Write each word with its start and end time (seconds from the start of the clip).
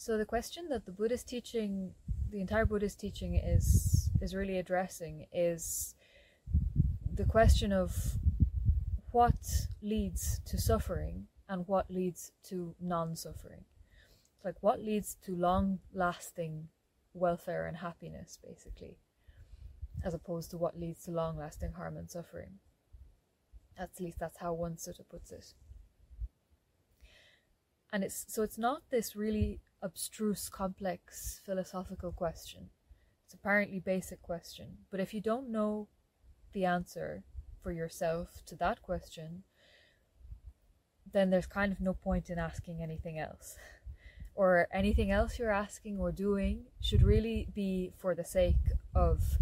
So 0.00 0.16
the 0.16 0.24
question 0.24 0.70
that 0.70 0.86
the 0.86 0.92
Buddhist 0.92 1.28
teaching, 1.28 1.92
the 2.30 2.40
entire 2.40 2.64
Buddhist 2.64 2.98
teaching 2.98 3.34
is 3.34 4.08
is 4.22 4.34
really 4.34 4.56
addressing 4.56 5.26
is 5.30 5.94
the 7.14 7.26
question 7.26 7.70
of 7.70 8.14
what 9.10 9.66
leads 9.82 10.40
to 10.46 10.56
suffering 10.56 11.26
and 11.50 11.68
what 11.68 11.90
leads 11.90 12.32
to 12.44 12.74
non-suffering. 12.80 13.66
Like 14.42 14.54
what 14.62 14.80
leads 14.80 15.18
to 15.26 15.36
long-lasting 15.36 16.68
welfare 17.12 17.66
and 17.66 17.76
happiness, 17.76 18.38
basically, 18.42 18.96
as 20.02 20.14
opposed 20.14 20.50
to 20.52 20.56
what 20.56 20.80
leads 20.80 21.04
to 21.04 21.10
long-lasting 21.10 21.72
harm 21.72 21.98
and 21.98 22.10
suffering. 22.10 22.60
At 23.76 23.90
least 24.00 24.18
that's 24.18 24.38
how 24.38 24.54
one 24.54 24.76
sutta 24.76 25.06
puts 25.06 25.30
it. 25.30 25.52
And 27.92 28.02
it's 28.02 28.24
so 28.28 28.42
it's 28.42 28.56
not 28.56 28.80
this 28.90 29.14
really 29.14 29.60
abstruse, 29.82 30.48
complex 30.48 31.40
philosophical 31.44 32.12
question. 32.12 32.70
It's 33.24 33.34
apparently 33.34 33.80
basic 33.80 34.22
question, 34.22 34.78
but 34.90 35.00
if 35.00 35.14
you 35.14 35.20
don't 35.20 35.50
know 35.50 35.88
the 36.52 36.64
answer 36.64 37.24
for 37.62 37.72
yourself 37.72 38.42
to 38.46 38.56
that 38.56 38.82
question, 38.82 39.44
then 41.12 41.30
there's 41.30 41.46
kind 41.46 41.72
of 41.72 41.80
no 41.80 41.94
point 41.94 42.30
in 42.30 42.38
asking 42.38 42.82
anything 42.82 43.18
else. 43.18 43.56
Or 44.34 44.68
anything 44.72 45.10
else 45.10 45.38
you're 45.38 45.50
asking 45.50 45.98
or 45.98 46.12
doing 46.12 46.66
should 46.80 47.02
really 47.02 47.48
be 47.54 47.92
for 47.98 48.14
the 48.14 48.24
sake 48.24 48.72
of 48.94 49.38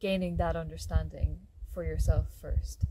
gaining 0.00 0.36
that 0.36 0.56
understanding 0.56 1.40
for 1.72 1.84
yourself 1.84 2.26
first. 2.40 2.86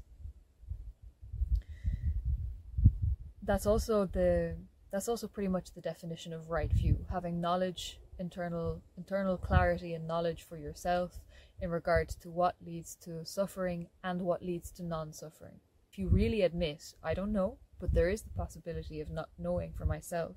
That's 3.43 3.65
also 3.65 4.05
the 4.05 4.55
that's 4.91 5.07
also 5.07 5.27
pretty 5.27 5.47
much 5.47 5.73
the 5.73 5.81
definition 5.81 6.33
of 6.33 6.49
right 6.49 6.71
view, 6.71 7.05
having 7.09 7.39
knowledge, 7.39 7.99
internal 8.19 8.81
internal 8.97 9.37
clarity 9.37 9.93
and 9.93 10.07
knowledge 10.07 10.43
for 10.43 10.57
yourself 10.57 11.19
in 11.61 11.69
regard 11.69 12.09
to 12.09 12.29
what 12.29 12.55
leads 12.65 12.95
to 12.95 13.25
suffering 13.25 13.87
and 14.03 14.21
what 14.21 14.43
leads 14.43 14.71
to 14.71 14.83
non-suffering. 14.83 15.59
If 15.91 15.97
you 15.97 16.07
really 16.07 16.41
admit, 16.41 16.93
I 17.03 17.13
don't 17.13 17.31
know, 17.31 17.57
but 17.79 17.93
there 17.93 18.09
is 18.09 18.21
the 18.21 18.29
possibility 18.29 19.01
of 19.01 19.09
not 19.09 19.29
knowing 19.37 19.73
for 19.73 19.85
myself 19.85 20.35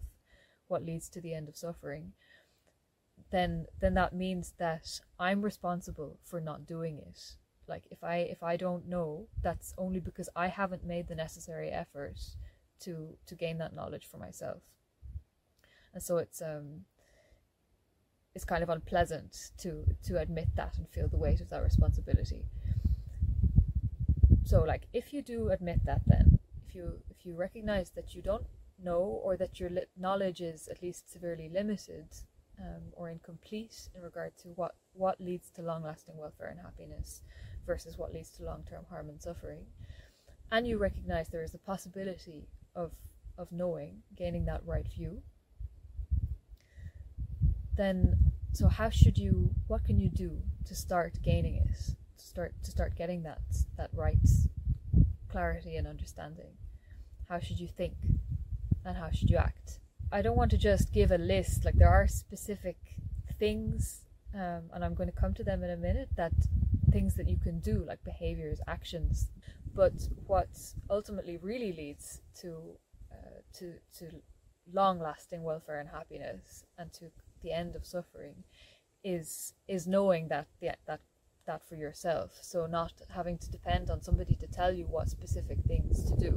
what 0.68 0.84
leads 0.84 1.08
to 1.11 1.20
the 1.20 1.34
end 1.34 1.48
of 1.48 1.56
suffering, 1.56 2.12
then 3.30 3.66
then 3.80 3.94
that 3.94 4.14
means 4.14 4.55
that 4.58 5.00
I'm 5.18 5.42
responsible 5.42 6.18
for 6.22 6.41
not 6.41 6.66
doing 6.66 6.98
it. 6.98 7.18
Like 7.66 7.84
if 7.91 8.05
I 8.05 8.18
if 8.18 8.42
I 8.42 8.56
don't 8.56 8.89
know, 8.89 9.27
that's 9.42 9.74
only 9.77 10.00
because 10.00 10.28
I 10.36 10.46
haven't 10.46 10.84
made 10.84 11.08
the 11.08 11.14
necessary 11.14 11.70
effort 11.70 12.18
to 12.84 13.16
to 13.27 13.34
gain 13.34 13.58
that 13.58 13.74
knowledge 13.74 14.06
for 14.10 14.18
myself. 14.18 14.62
And 15.92 16.02
so 16.02 16.18
it's 16.18 16.42
um 16.42 16.84
it's 18.34 18.44
kind 18.44 18.62
of 18.62 18.68
unpleasant 18.68 19.52
to 19.58 19.84
to 20.04 20.18
admit 20.18 20.48
that 20.56 20.77
and 20.77 20.88
feel 20.88 21.08
the 21.08 21.16
weight 21.16 21.40
of 21.40 21.50
that 21.50 21.62
responsibility. 21.62 22.44
So 24.44 24.62
like 24.62 24.88
if 24.92 25.12
you 25.12 25.22
do 25.22 25.50
admit 25.50 25.80
that 25.84 26.02
then 26.06 26.38
if 26.66 26.74
you 26.74 27.00
if 27.10 27.24
you 27.24 27.34
recognize 27.34 27.90
that 27.90 28.14
you 28.14 28.22
don't 28.22 28.46
know 28.82 29.20
or 29.24 29.36
that 29.36 29.60
your 29.60 29.70
li- 29.70 29.86
knowledge 29.96 30.40
is 30.40 30.68
at 30.68 30.82
least 30.82 31.10
severely 31.12 31.48
limited 31.48 32.06
um, 32.60 32.82
or 32.92 33.08
incomplete 33.08 33.88
in 33.94 34.02
regard 34.02 34.36
to 34.38 34.48
what 34.48 34.74
what 34.92 35.20
leads 35.20 35.50
to 35.50 35.62
long 35.62 35.82
lasting 35.82 36.16
welfare 36.16 36.48
and 36.48 36.60
happiness 36.60 37.22
versus 37.66 37.96
what 37.96 38.12
leads 38.12 38.30
to 38.30 38.42
long 38.42 38.64
term 38.68 38.84
harm 38.90 39.08
and 39.08 39.22
suffering 39.22 39.64
and 40.50 40.66
you 40.66 40.77
recognize 40.78 41.28
there 41.28 41.42
is 41.42 41.55
a 41.55 41.58
possibility 41.58 42.46
of 42.75 42.92
of 43.36 43.50
knowing, 43.50 44.03
gaining 44.17 44.44
that 44.47 44.62
right 44.64 44.86
view, 44.86 45.22
then 47.77 48.33
so 48.53 48.69
how 48.69 48.91
should 48.91 49.19
you 49.19 49.50
what 49.67 49.84
can 49.84 49.98
you 49.98 50.08
do 50.08 50.42
to 50.67 50.75
start 50.75 51.19
gaining 51.22 51.56
it? 51.56 51.97
To 52.19 52.25
start 52.25 52.55
to 52.63 52.70
start 52.70 52.96
getting 52.96 53.23
that 53.24 53.42
that 53.77 53.90
right 53.92 54.18
clarity 55.29 55.77
and 55.77 55.86
understanding? 55.86 56.52
How 57.29 57.40
should 57.40 57.58
you 57.58 57.68
think 57.68 57.95
and 58.84 58.96
how 58.96 59.11
should 59.11 59.30
you 59.30 59.36
act? 59.36 59.80
I 60.13 60.23
don't 60.23 60.36
want 60.36 60.52
to 60.52 60.58
just 60.58 60.92
give 60.92 61.11
a 61.11 61.18
list, 61.18 61.64
like 61.64 61.74
there 61.74 61.89
are 61.89 62.07
specific 62.07 62.77
things, 63.39 64.05
um, 64.33 64.70
and 64.73 64.84
I'm 64.84 64.95
going 64.95 65.11
to 65.11 65.20
come 65.20 65.34
to 65.34 65.42
them 65.42 65.64
in 65.64 65.70
a 65.70 65.77
minute, 65.77 66.11
that 66.17 66.33
things 66.92 67.17
that 67.17 67.29
you 67.29 67.36
can 67.36 67.58
do, 67.58 67.84
like 67.84 68.05
behaviors, 68.05 68.61
actions 68.68 69.30
but 69.74 70.08
what 70.27 70.48
ultimately 70.90 71.36
really 71.36 71.73
leads 71.73 72.20
to 72.40 72.79
uh, 73.12 73.40
to 73.58 73.74
to 73.98 74.23
long 74.73 74.98
lasting 74.98 75.42
welfare 75.42 75.79
and 75.80 75.89
happiness 75.89 76.64
and 76.79 76.92
to 76.92 77.11
the 77.42 77.52
end 77.52 77.77
of 77.77 77.84
suffering 77.84 78.45
is 79.02 79.52
is 79.68 79.86
knowing 79.86 80.29
that 80.29 80.46
the, 80.61 80.70
that 80.86 81.01
that 81.46 81.68
for 81.68 81.77
yourself. 81.77 82.39
So 82.40 82.67
not 82.67 82.92
having 83.11 83.36
to 83.39 83.51
depend 83.51 83.90
on 83.90 84.01
somebody 84.02 84.34
to 84.36 84.46
tell 84.46 84.73
you 84.73 84.86
what 84.86 85.11
specific 85.11 85.58
things 85.68 86.05
to 86.11 86.17
do. 86.17 86.33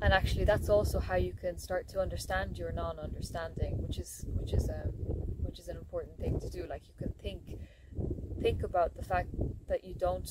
And 0.00 0.14
actually 0.14 0.44
that's 0.44 0.68
also 0.68 1.00
how 1.00 1.16
you 1.16 1.34
can 1.34 1.58
start 1.58 1.88
to 1.88 2.00
understand 2.00 2.56
your 2.56 2.72
non-understanding 2.72 3.74
which 3.86 3.98
is 3.98 4.24
which 4.38 4.52
is 4.52 4.68
um 4.70 4.92
which 5.42 5.58
is 5.58 5.68
an 5.68 5.76
important 5.76 6.18
thing 6.18 6.40
to 6.40 6.48
do. 6.48 6.66
Like 6.66 6.82
you 6.88 6.94
can 6.98 7.12
think 7.20 7.58
think 8.40 8.62
about 8.62 8.96
the 8.96 9.02
fact 9.02 9.28
that 9.68 9.84
you 9.84 9.94
don't. 9.94 10.28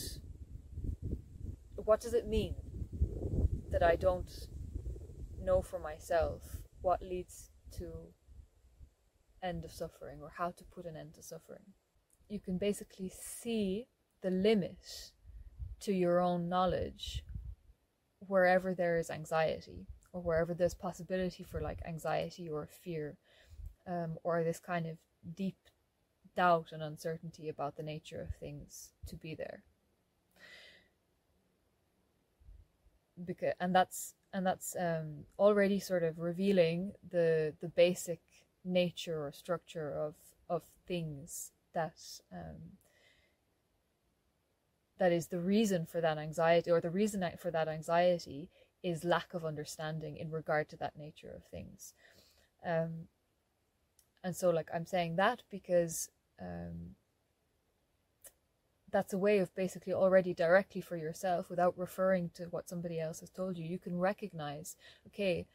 What 1.75 2.01
does 2.01 2.13
it 2.13 2.27
mean 2.27 2.55
that 3.71 3.83
I 3.83 3.95
don't 3.95 4.47
know 5.41 5.61
for 5.61 5.79
myself 5.79 6.41
what 6.81 7.01
leads 7.01 7.51
to 7.77 7.91
end 9.43 9.63
of 9.63 9.71
suffering 9.71 10.19
or 10.21 10.31
how 10.37 10.51
to 10.51 10.63
put 10.65 10.85
an 10.85 10.95
end 10.95 11.13
to 11.15 11.23
suffering? 11.23 11.73
You 12.29 12.39
can 12.39 12.57
basically 12.57 13.09
see 13.09 13.87
the 14.21 14.31
limit 14.31 15.11
to 15.81 15.93
your 15.93 16.19
own 16.19 16.49
knowledge 16.49 17.23
wherever 18.19 18.73
there 18.73 18.97
is 18.97 19.09
anxiety 19.09 19.87
or 20.11 20.21
wherever 20.21 20.53
there's 20.53 20.73
possibility 20.73 21.43
for 21.43 21.61
like 21.61 21.79
anxiety 21.87 22.49
or 22.49 22.67
fear 22.67 23.17
um, 23.87 24.17
or 24.23 24.43
this 24.43 24.59
kind 24.59 24.85
of 24.85 24.97
deep 25.35 25.57
doubt 26.37 26.71
and 26.71 26.83
uncertainty 26.83 27.49
about 27.49 27.75
the 27.75 27.83
nature 27.83 28.21
of 28.21 28.35
things 28.39 28.93
to 29.07 29.15
be 29.17 29.35
there. 29.35 29.63
Because 33.25 33.55
and 33.59 33.73
that's 33.75 34.13
and 34.31 34.45
that's 34.45 34.75
um, 34.79 35.25
already 35.39 35.79
sort 35.79 36.03
of 36.03 36.19
revealing 36.19 36.93
the 37.09 37.53
the 37.59 37.69
basic 37.69 38.21
nature 38.63 39.25
or 39.25 39.31
structure 39.31 39.91
of 39.91 40.13
of 40.47 40.63
things 40.87 41.51
that 41.73 41.97
um, 42.31 42.77
that 44.99 45.11
is 45.11 45.27
the 45.27 45.39
reason 45.39 45.85
for 45.85 45.99
that 46.01 46.19
anxiety 46.19 46.69
or 46.69 46.79
the 46.79 46.91
reason 46.91 47.25
for 47.39 47.49
that 47.51 47.67
anxiety 47.67 48.49
is 48.83 49.03
lack 49.03 49.33
of 49.33 49.43
understanding 49.43 50.17
in 50.17 50.29
regard 50.29 50.69
to 50.69 50.77
that 50.77 50.95
nature 50.97 51.33
of 51.35 51.43
things. 51.45 51.93
Um, 52.63 53.07
and 54.23 54.35
so 54.35 54.49
like 54.49 54.69
i'm 54.73 54.85
saying 54.85 55.15
that 55.15 55.41
because 55.49 56.09
um, 56.41 56.95
that's 58.91 59.13
a 59.13 59.17
way 59.17 59.39
of 59.39 59.53
basically 59.55 59.93
already 59.93 60.33
directly 60.33 60.81
for 60.81 60.95
yourself 60.95 61.49
without 61.49 61.77
referring 61.77 62.29
to 62.35 62.45
what 62.45 62.69
somebody 62.69 62.99
else 62.99 63.19
has 63.19 63.29
told 63.29 63.57
you. 63.57 63.65
You 63.65 63.79
can 63.79 63.99
recognize 63.99 64.75
okay 65.07 65.45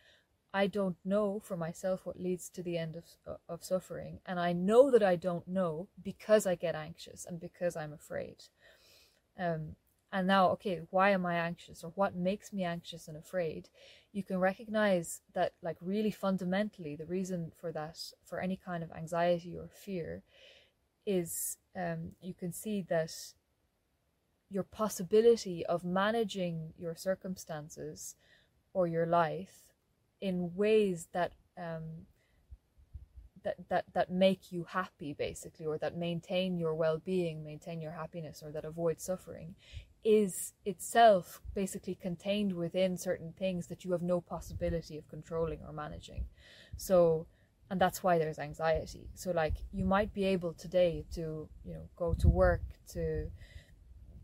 i 0.54 0.66
don't 0.66 0.96
know 1.04 1.40
for 1.40 1.56
myself 1.56 2.04
what 2.04 2.20
leads 2.20 2.48
to 2.50 2.62
the 2.62 2.76
end 2.76 2.96
of 2.96 3.04
of 3.48 3.64
suffering 3.64 4.20
and 4.26 4.38
i 4.38 4.52
know 4.52 4.90
that 4.90 5.02
i 5.02 5.16
don't 5.16 5.48
know 5.48 5.88
because 6.02 6.46
i 6.46 6.54
get 6.54 6.74
anxious 6.74 7.24
and 7.24 7.40
because 7.40 7.76
i'm 7.76 7.92
afraid. 7.92 8.44
Um 9.38 9.76
and 10.12 10.26
now 10.26 10.50
okay 10.50 10.82
why 10.90 11.10
am 11.10 11.24
i 11.24 11.36
anxious 11.36 11.82
or 11.82 11.92
what 11.94 12.14
makes 12.14 12.52
me 12.52 12.64
anxious 12.64 13.08
and 13.08 13.16
afraid? 13.16 13.68
You 14.12 14.22
can 14.22 14.38
recognize 14.38 15.22
that 15.32 15.54
like 15.62 15.78
really 15.80 16.10
fundamentally 16.10 16.96
the 16.96 17.06
reason 17.06 17.52
for 17.58 17.72
that 17.72 17.98
for 18.24 18.40
any 18.40 18.56
kind 18.56 18.82
of 18.82 18.92
anxiety 18.92 19.56
or 19.56 19.68
fear 19.72 20.22
is 21.06 21.58
um, 21.76 22.12
you 22.20 22.34
can 22.34 22.52
see 22.52 22.82
that 22.88 23.12
your 24.50 24.62
possibility 24.62 25.64
of 25.66 25.84
managing 25.84 26.72
your 26.78 26.94
circumstances 26.94 28.16
or 28.74 28.86
your 28.86 29.06
life 29.06 29.72
in 30.20 30.54
ways 30.54 31.08
that 31.12 31.32
um, 31.58 32.06
that 33.42 33.56
that 33.68 33.84
that 33.92 34.10
make 34.10 34.52
you 34.52 34.64
happy 34.68 35.12
basically 35.12 35.66
or 35.66 35.78
that 35.78 35.96
maintain 35.96 36.56
your 36.56 36.74
well-being 36.74 37.42
maintain 37.42 37.80
your 37.80 37.92
happiness 37.92 38.42
or 38.42 38.52
that 38.52 38.64
avoid 38.64 39.00
suffering 39.00 39.54
is 40.04 40.52
itself 40.64 41.40
basically 41.54 41.94
contained 41.94 42.52
within 42.52 42.96
certain 42.96 43.32
things 43.38 43.68
that 43.68 43.84
you 43.84 43.92
have 43.92 44.02
no 44.02 44.20
possibility 44.20 44.96
of 44.96 45.08
controlling 45.08 45.60
or 45.64 45.72
managing. 45.72 46.24
So 46.76 47.26
and 47.70 47.80
that's 47.80 48.02
why 48.02 48.18
there's 48.18 48.38
anxiety 48.38 49.08
so 49.14 49.30
like 49.30 49.54
you 49.72 49.84
might 49.84 50.12
be 50.12 50.24
able 50.24 50.52
today 50.52 51.04
to 51.12 51.48
you 51.64 51.72
know 51.74 51.88
go 51.96 52.14
to 52.14 52.28
work 52.28 52.62
to 52.88 53.30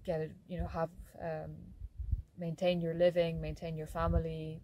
get 0.04 0.20
it 0.20 0.32
you 0.48 0.58
know 0.58 0.66
have 0.66 0.90
um, 1.22 1.54
maintain 2.38 2.80
your 2.80 2.94
living 2.94 3.40
maintain 3.40 3.76
your 3.76 3.86
family 3.86 4.60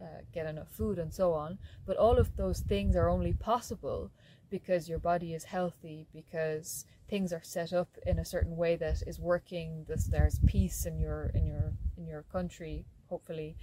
uh, 0.00 0.22
get 0.32 0.46
enough 0.46 0.70
food 0.70 0.98
and 0.98 1.12
so 1.12 1.34
on. 1.34 1.58
But 1.86 1.96
all 1.96 2.18
of 2.18 2.36
those 2.36 2.60
things 2.60 2.96
are 2.96 3.08
only 3.08 3.34
possible 3.34 4.10
because 4.48 4.88
your 4.88 4.98
body 4.98 5.34
is 5.34 5.44
healthy, 5.44 6.06
because 6.12 6.86
things 7.08 7.32
are 7.32 7.42
set 7.42 7.72
up 7.72 7.88
in 8.06 8.18
a 8.18 8.24
certain 8.24 8.56
way 8.56 8.76
that 8.76 9.02
is 9.06 9.20
working. 9.20 9.84
This, 9.86 10.06
there's 10.06 10.40
peace 10.46 10.86
in 10.86 10.98
your 10.98 11.30
in 11.34 11.44
your 11.44 11.74
in 11.96 12.06
your 12.06 12.22
country, 12.22 12.86
hopefully. 13.08 13.56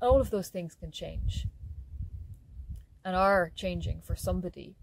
All 0.00 0.20
of 0.20 0.30
those 0.30 0.48
things 0.48 0.74
can 0.74 0.90
change 0.90 1.46
and 3.04 3.16
are 3.16 3.50
changing 3.54 4.00
for 4.00 4.16
somebody 4.16 4.76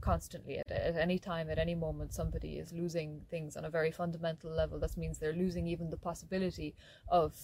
constantly 0.00 0.58
at, 0.58 0.70
at 0.70 0.96
any 0.96 1.18
time 1.18 1.48
at 1.48 1.58
any 1.58 1.74
moment 1.74 2.12
somebody 2.12 2.58
is 2.58 2.72
losing 2.72 3.22
things 3.30 3.56
on 3.56 3.64
a 3.64 3.70
very 3.70 3.90
fundamental 3.90 4.50
level. 4.50 4.78
That 4.78 4.96
means 4.96 5.18
they're 5.18 5.32
losing 5.32 5.66
even 5.66 5.90
the 5.90 5.96
possibility 5.96 6.74
of 7.08 7.34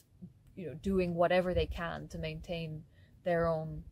you 0.57 0.67
know 0.67 0.75
doing 0.75 1.15
whatever 1.15 1.55
they 1.55 1.67
can 1.67 2.09
to 2.09 2.19
maintain 2.19 2.83
their 3.25 3.47
own 3.47 3.85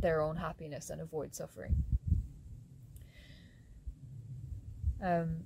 their 0.00 0.20
own 0.20 0.36
happiness 0.36 0.90
and 0.90 1.00
avoid 1.00 1.34
suffering. 1.34 1.74
Um, 5.04 5.44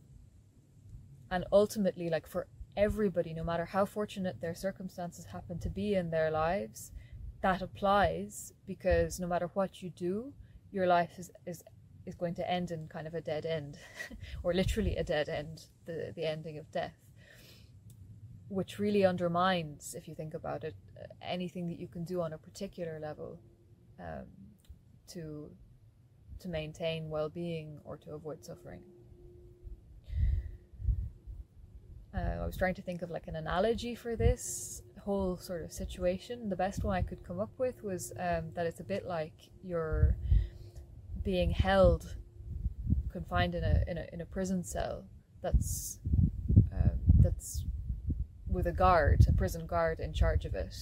and 1.30 1.44
ultimately 1.50 2.08
like 2.10 2.26
for 2.26 2.46
everybody 2.76 3.32
no 3.32 3.42
matter 3.42 3.64
how 3.64 3.84
fortunate 3.86 4.40
their 4.40 4.54
circumstances 4.54 5.24
happen 5.24 5.58
to 5.58 5.70
be 5.70 5.94
in 5.94 6.10
their 6.10 6.30
lives 6.30 6.92
that 7.42 7.62
applies 7.62 8.52
because 8.66 9.20
no 9.20 9.26
matter 9.26 9.50
what 9.54 9.82
you 9.82 9.90
do 9.90 10.32
your 10.72 10.86
life 10.86 11.18
is, 11.18 11.30
is 11.46 11.62
is 12.06 12.14
going 12.14 12.34
to 12.34 12.48
end 12.50 12.70
in 12.70 12.86
kind 12.88 13.06
of 13.06 13.14
a 13.14 13.20
dead 13.20 13.44
end 13.46 13.78
or 14.42 14.52
literally 14.52 14.96
a 14.96 15.04
dead 15.04 15.28
end 15.28 15.66
the 15.86 16.12
the 16.14 16.24
ending 16.24 16.58
of 16.58 16.70
death 16.70 16.94
which 18.48 18.78
really 18.78 19.04
undermines 19.04 19.94
if 19.94 20.06
you 20.06 20.14
think 20.14 20.34
about 20.34 20.62
it 20.64 20.74
anything 21.20 21.68
that 21.68 21.78
you 21.78 21.88
can 21.88 22.04
do 22.04 22.20
on 22.20 22.32
a 22.32 22.38
particular 22.38 22.98
level 23.00 23.38
um, 24.00 24.26
to 25.08 25.50
to 26.40 26.48
maintain 26.48 27.08
well-being 27.08 27.78
or 27.84 27.96
to 27.96 28.12
avoid 28.12 28.44
suffering. 28.44 28.82
Uh, 32.14 32.42
I 32.42 32.46
was 32.46 32.56
trying 32.56 32.74
to 32.74 32.82
think 32.82 33.02
of 33.02 33.10
like 33.10 33.26
an 33.26 33.36
analogy 33.36 33.94
for 33.94 34.16
this 34.16 34.82
whole 35.06 35.36
sort 35.36 35.62
of 35.62 35.72
situation. 35.72 36.48
The 36.48 36.56
best 36.56 36.82
one 36.82 36.96
I 36.96 37.00
could 37.00 37.24
come 37.24 37.38
up 37.38 37.52
with 37.58 37.82
was 37.84 38.12
um, 38.18 38.50
that 38.54 38.66
it's 38.66 38.80
a 38.80 38.84
bit 38.84 39.06
like 39.06 39.34
you're 39.62 40.16
being 41.22 41.52
held, 41.52 42.16
confined 43.12 43.54
in 43.54 43.62
a 43.62 43.84
in 43.86 43.96
a 43.98 44.06
in 44.12 44.20
a 44.20 44.26
prison 44.26 44.64
cell 44.64 45.04
that's 45.42 46.00
um, 46.72 46.98
that's 47.20 47.64
with 48.48 48.66
a 48.66 48.72
guard, 48.72 49.24
a 49.28 49.32
prison 49.32 49.64
guard 49.66 50.00
in 50.00 50.12
charge 50.12 50.44
of 50.44 50.54
it, 50.56 50.74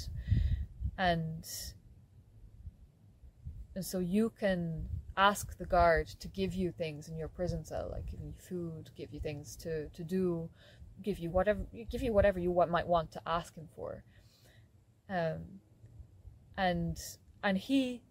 and 0.97 1.44
and 3.75 3.85
so 3.85 3.99
you 3.99 4.32
can 4.41 4.88
ask 5.19 5.59
the 5.59 5.67
guard 5.67 6.09
to 6.09 6.29
give 6.29 6.55
you 6.55 6.73
things 6.73 7.09
in 7.09 7.17
your 7.19 7.29
prison 7.29 7.62
cell, 7.62 7.91
like 7.93 8.06
give 8.11 8.21
you 8.21 8.32
food, 8.38 8.91
give 8.97 9.12
you 9.12 9.21
things 9.21 9.55
to 9.56 9.88
to 9.91 10.03
do, 10.03 10.49
give 11.03 11.19
you 11.19 11.31
whatever 11.31 11.61
give 11.91 12.03
you 12.03 12.15
whatever 12.15 12.38
you 12.38 12.53
might 12.71 12.87
want 12.87 13.12
to 13.12 13.21
ask 13.26 13.55
him 13.55 13.69
for. 13.76 14.03
Um, 15.09 15.61
and 16.56 16.99
and 17.43 17.59
he 17.59 18.03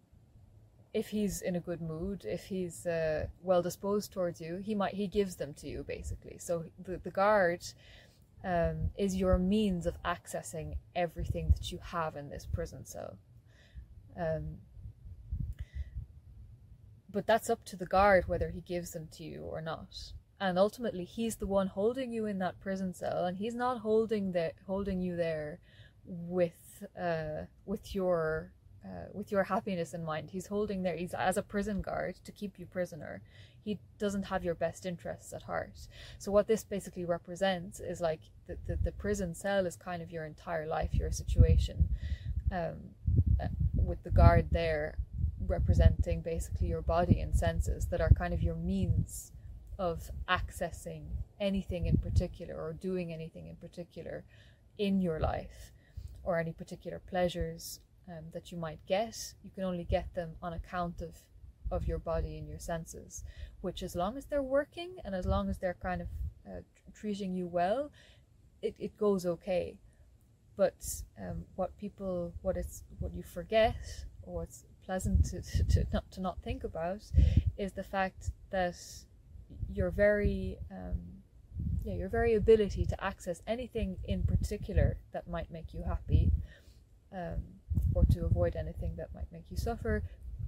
if 0.94 1.10
he's 1.10 1.42
in 1.42 1.56
a 1.56 1.60
good 1.60 1.82
mood, 1.82 2.24
if 2.24 2.46
he's 2.46 2.86
uh, 2.86 3.26
well 3.42 3.64
disposed 3.64 4.12
towards 4.12 4.40
you, 4.40 4.58
he 4.58 4.76
might 4.76 4.94
he 4.94 5.08
gives 5.08 5.36
them 5.38 5.54
to 5.56 5.68
you 5.68 5.84
basically. 5.84 6.38
So 6.40 6.66
the 6.84 6.98
the 6.98 7.12
guard 7.12 7.64
um, 8.44 8.92
is 8.98 9.16
your 9.16 9.38
means 9.38 9.86
of 9.86 9.96
accessing 10.04 10.76
everything 10.96 11.50
that 11.56 11.72
you 11.72 11.80
have 11.82 12.16
in 12.16 12.30
this 12.30 12.46
prison 12.46 12.86
cell. 12.86 13.18
Um, 14.20 14.58
but 17.10 17.26
that's 17.26 17.50
up 17.50 17.64
to 17.66 17.76
the 17.76 17.86
guard 17.86 18.28
whether 18.28 18.50
he 18.50 18.62
gives 18.62 18.92
them 18.92 19.08
to 19.14 19.24
you 19.24 19.42
or 19.42 19.62
not. 19.62 19.96
And 20.40 20.60
ultimately, 20.60 21.06
he's 21.06 21.38
the 21.38 21.48
one 21.48 21.68
holding 21.68 22.12
you 22.12 22.26
in 22.26 22.40
that 22.40 22.60
prison 22.60 22.94
cell, 22.94 23.26
and 23.26 23.38
he's 23.38 23.56
not 23.56 23.80
holding 23.80 24.34
the 24.34 24.52
holding 24.68 25.00
you 25.00 25.16
there 25.16 25.60
with 26.06 26.63
uh, 27.00 27.46
with 27.66 27.96
your 27.96 28.52
uh, 28.86 29.08
with 29.14 29.32
your 29.32 29.44
happiness 29.44 29.94
in 29.94 30.04
mind. 30.04 30.30
He's 30.32 30.48
holding 30.48 30.84
there, 30.84 30.98
he's 30.98 31.14
as 31.14 31.38
a 31.38 31.42
prison 31.42 31.82
guard 31.82 32.16
to 32.26 32.32
keep 32.32 32.60
you 32.60 32.66
prisoner. 32.66 33.22
He 33.64 33.80
doesn't 33.98 34.24
have 34.24 34.44
your 34.44 34.56
best 34.56 34.86
interests 34.86 35.32
at 35.32 35.44
heart. 35.44 35.88
So, 36.20 36.32
what 36.32 36.48
this 36.48 36.66
basically 36.66 37.06
represents 37.06 37.80
is 37.80 38.02
like 38.02 38.20
the, 38.48 38.58
the, 38.68 38.76
the 38.76 38.92
prison 38.92 39.36
cell 39.36 39.66
is 39.66 39.78
kind 39.78 40.02
of 40.02 40.12
your 40.12 40.26
entire 40.26 40.68
life, 40.68 40.94
your 40.94 41.12
situation, 41.12 41.88
um, 42.52 42.76
uh, 43.42 43.48
with 43.74 44.04
the 44.04 44.12
guard 44.12 44.50
there 44.52 44.98
representing 45.48 46.22
basically 46.22 46.68
your 46.68 46.82
body 46.82 47.20
and 47.20 47.36
senses 47.36 47.88
that 47.88 48.02
are 48.02 48.10
kind 48.10 48.34
of 48.34 48.42
your 48.42 48.56
means 48.56 49.32
of 49.80 50.12
accessing 50.30 51.04
anything 51.40 51.86
in 51.86 51.98
particular 51.98 52.56
or 52.56 52.74
doing 52.74 53.12
anything 53.12 53.48
in 53.48 53.56
particular 53.56 54.24
in 54.78 55.02
your 55.02 55.20
life 55.20 55.72
or 56.24 56.38
any 56.38 56.54
particular 56.54 57.00
pleasures 57.00 57.80
um, 58.08 58.26
that 58.34 58.52
you 58.52 58.58
might 58.58 58.80
get, 58.88 59.34
you 59.44 59.52
can 59.54 59.64
only 59.64 59.84
get 59.84 60.14
them 60.14 60.32
on 60.42 60.54
account 60.54 61.02
of 61.02 61.16
of 61.74 61.88
your 61.88 61.98
body 61.98 62.38
and 62.38 62.48
your 62.48 62.60
senses. 62.60 63.24
Which, 63.62 63.82
as 63.82 63.96
long 63.96 64.18
as 64.18 64.26
they're 64.26 64.44
working 64.44 64.92
and 65.04 65.16
as 65.16 65.26
long 65.26 65.50
as 65.50 65.58
they're 65.58 65.78
kind 65.82 66.02
of 66.02 66.08
uh, 66.48 66.62
treating 66.94 67.34
you 67.34 67.48
well, 67.48 67.92
it, 68.62 68.76
it 68.80 68.98
goes 68.98 69.26
okay. 69.26 69.76
But 70.56 70.76
um, 71.20 71.46
what 71.56 71.76
people, 71.78 72.34
what 72.42 72.58
it's, 72.58 72.84
what 73.00 73.14
you 73.14 73.24
forget, 73.24 73.76
or 74.22 74.36
what's 74.36 74.66
pleasant 74.86 75.26
to, 75.26 75.42
to, 75.70 75.88
not 75.92 76.12
to 76.12 76.22
not 76.22 76.38
think 76.44 76.64
about, 76.64 77.02
is 77.58 77.74
the 77.74 77.84
fact 77.84 78.32
that 78.52 78.76
you're 79.74 79.92
very 79.92 80.58
um, 80.72 81.00
yeah, 81.84 81.94
your 81.94 82.10
very 82.10 82.34
ability 82.34 82.86
to 82.86 83.04
access 83.04 83.42
anything 83.46 83.98
in 84.06 84.24
particular 84.24 84.98
that 85.12 85.28
might 85.28 85.52
make 85.52 85.74
you 85.74 85.84
happy 85.84 86.32
um, 87.12 87.42
or 87.94 88.06
to 88.06 88.26
avoid 88.26 88.56
anything 88.56 88.96
that 88.98 89.14
might 89.14 89.32
make 89.32 89.44
you 89.50 89.58
suffer 89.58 90.04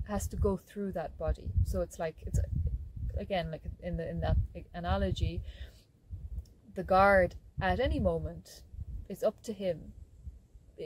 has 0.08 0.28
to 0.28 0.38
go 0.38 0.58
through 0.58 0.92
that 0.94 1.18
body. 1.18 1.52
So 1.66 1.82
it's 1.82 2.00
like 2.00 2.16
it's 2.26 2.40
again 3.18 3.52
like 3.52 3.64
in 3.82 3.98
the 3.98 4.10
in 4.10 4.20
that 4.22 4.38
analogy 4.74 5.42
the 6.76 6.84
guard 6.84 7.36
at 7.62 7.80
any 7.80 8.00
moment 8.00 8.62
it's 9.10 9.24
up 9.24 9.42
to 9.44 9.54
him. 9.54 9.94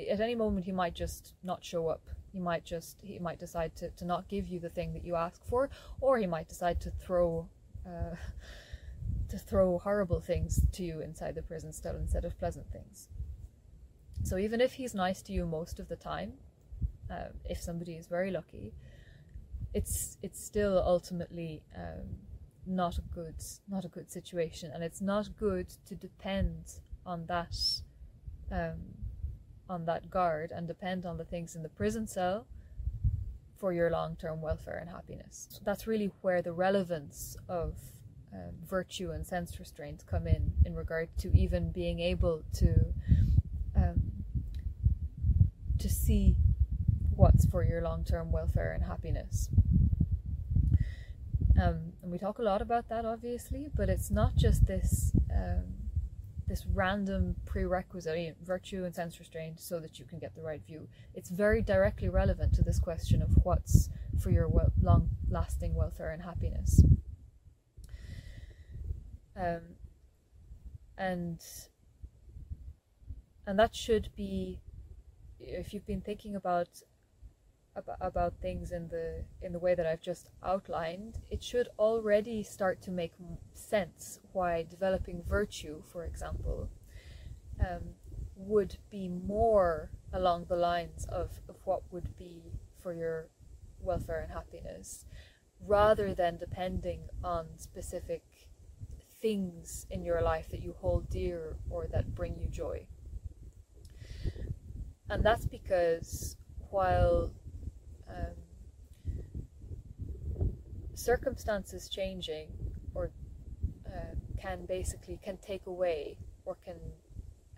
At 0.09 0.19
any 0.19 0.35
moment 0.35 0.65
he 0.65 0.71
might 0.71 0.93
just 0.93 1.33
not 1.43 1.63
show 1.63 1.87
up. 1.87 2.09
He 2.31 2.39
might 2.39 2.65
just 2.65 2.99
he 3.01 3.19
might 3.19 3.39
decide 3.39 3.75
to, 3.77 3.89
to 3.91 4.05
not 4.05 4.27
give 4.27 4.47
you 4.47 4.59
the 4.59 4.69
thing 4.69 4.93
that 4.93 5.03
you 5.03 5.15
ask 5.15 5.45
for 5.45 5.69
or 6.01 6.17
he 6.17 6.27
might 6.27 6.47
decide 6.47 6.79
to 6.81 6.91
throw 6.91 7.47
uh, 7.85 8.15
to 9.29 9.37
throw 9.37 9.77
horrible 9.79 10.19
things 10.19 10.65
to 10.71 10.83
you 10.83 11.01
inside 11.01 11.35
the 11.35 11.41
prison 11.41 11.71
cell 11.71 11.95
instead 11.95 12.25
of 12.25 12.37
pleasant 12.37 12.69
things 12.71 13.07
so 14.23 14.37
even 14.37 14.59
if 14.59 14.73
he's 14.73 14.93
nice 14.93 15.21
to 15.21 15.31
you 15.31 15.45
most 15.45 15.79
of 15.79 15.87
the 15.87 15.95
time 15.95 16.33
um, 17.09 17.33
if 17.45 17.59
somebody 17.59 17.95
is 17.95 18.07
very 18.07 18.31
lucky, 18.31 18.73
it's 19.73 20.17
it's 20.21 20.43
still 20.43 20.77
ultimately 20.85 21.63
um, 21.75 22.05
not 22.65 22.97
a 22.97 23.01
good 23.01 23.35
not 23.67 23.85
a 23.85 23.87
good 23.87 24.11
situation, 24.11 24.71
and 24.71 24.83
it's 24.83 25.01
not 25.01 25.35
good 25.37 25.69
to 25.87 25.95
depend 25.95 26.65
on 27.05 27.25
that 27.25 27.55
um, 28.51 28.79
on 29.69 29.85
that 29.85 30.09
guard 30.09 30.51
and 30.51 30.67
depend 30.67 31.05
on 31.05 31.17
the 31.17 31.25
things 31.25 31.55
in 31.55 31.63
the 31.63 31.69
prison 31.69 32.07
cell 32.07 32.45
for 33.57 33.73
your 33.73 33.89
long 33.89 34.15
term 34.15 34.41
welfare 34.41 34.77
and 34.77 34.89
happiness. 34.89 35.47
So 35.49 35.61
that's 35.63 35.87
really 35.87 36.11
where 36.21 36.41
the 36.41 36.53
relevance 36.53 37.37
of 37.47 37.75
um, 38.33 38.53
virtue 38.67 39.11
and 39.11 39.25
sense 39.25 39.59
restraint 39.59 40.03
come 40.09 40.27
in, 40.27 40.53
in 40.65 40.75
regard 40.75 41.09
to 41.17 41.35
even 41.35 41.71
being 41.71 41.99
able 41.99 42.43
to 42.53 42.93
um, 43.75 44.11
to 45.79 45.89
see 45.89 46.35
what's 47.15 47.45
for 47.45 47.63
your 47.63 47.81
long 47.81 48.03
term 48.03 48.31
welfare 48.31 48.71
and 48.73 48.83
happiness. 48.83 49.49
Um, 51.61 51.93
and 52.01 52.11
we 52.11 52.17
talk 52.17 52.39
a 52.39 52.41
lot 52.41 52.61
about 52.61 52.87
that, 52.89 53.05
obviously, 53.05 53.67
but 53.75 53.89
it's 53.89 54.09
not 54.09 54.35
just 54.35 54.65
this 54.67 55.11
um, 55.33 55.63
this 56.47 56.65
random 56.65 57.35
prerequisite, 57.45 58.37
virtue 58.43 58.83
and 58.83 58.95
sense 58.95 59.19
restraint, 59.19 59.59
so 59.59 59.79
that 59.79 59.99
you 59.99 60.05
can 60.05 60.19
get 60.19 60.35
the 60.35 60.41
right 60.41 60.61
view. 60.65 60.87
It's 61.13 61.29
very 61.29 61.61
directly 61.61 62.09
relevant 62.09 62.53
to 62.55 62.63
this 62.63 62.79
question 62.79 63.21
of 63.21 63.29
what's 63.43 63.89
for 64.19 64.31
your 64.31 64.47
well, 64.47 64.71
long 64.81 65.09
lasting 65.29 65.75
welfare 65.75 66.11
and 66.11 66.23
happiness. 66.23 66.81
Um, 69.39 69.61
and 70.97 71.41
and 73.47 73.57
that 73.57 73.73
should 73.73 74.09
be 74.15 74.59
if 75.39 75.73
you've 75.73 75.87
been 75.87 76.01
thinking 76.01 76.35
about 76.35 76.83
about, 78.01 78.33
things 78.41 78.71
in 78.71 78.89
the 78.89 79.23
in 79.41 79.53
the 79.53 79.59
way 79.59 79.73
that 79.73 79.85
I've 79.85 80.01
just 80.01 80.29
outlined, 80.43 81.19
it 81.29 81.41
should 81.41 81.69
already 81.77 82.43
start 82.43 82.81
to 82.81 82.91
make 82.91 83.13
sense 83.53 84.19
why 84.33 84.65
developing 84.69 85.23
virtue, 85.23 85.81
for 85.91 86.03
example, 86.03 86.69
um, 87.59 87.95
would 88.35 88.77
be 88.89 89.07
more 89.07 89.91
along 90.11 90.45
the 90.49 90.55
lines 90.55 91.05
of, 91.05 91.39
of 91.47 91.55
what 91.63 91.83
would 91.91 92.17
be 92.17 92.41
for 92.81 92.93
your 92.93 93.27
welfare 93.79 94.19
and 94.19 94.31
happiness 94.31 95.05
rather 95.65 96.13
than 96.13 96.37
depending 96.37 97.01
on 97.23 97.45
specific 97.57 98.23
things 99.21 99.85
in 99.89 100.03
your 100.03 100.21
life 100.21 100.49
that 100.49 100.61
you 100.61 100.75
hold 100.79 101.09
dear 101.09 101.55
or 101.69 101.87
that 101.87 102.15
bring 102.15 102.37
you 102.39 102.47
joy. 102.47 102.85
And 105.09 105.23
that's 105.23 105.45
because 105.45 106.37
while 106.69 107.31
um, 108.07 108.35
circumstances 110.93 111.89
changing 111.89 112.49
or 112.93 113.11
uh, 113.87 114.15
can 114.39 114.65
basically 114.65 115.19
can 115.23 115.37
take 115.37 115.65
away 115.65 116.17
or 116.45 116.55
can 116.63 116.75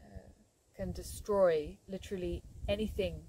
uh, 0.01 0.29
can 0.75 0.91
destroy 0.91 1.77
literally 1.89 2.41
anything 2.69 3.21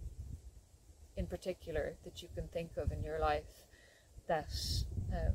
in 1.16 1.26
particular 1.26 1.96
that 2.04 2.22
you 2.22 2.28
can 2.34 2.46
think 2.48 2.76
of 2.76 2.92
in 2.92 3.02
your 3.02 3.18
life 3.18 3.66
that 4.28 4.50
um, 5.12 5.34